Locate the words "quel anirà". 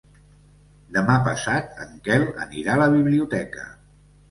2.09-2.75